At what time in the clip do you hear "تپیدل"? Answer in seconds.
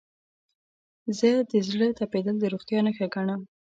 1.99-2.35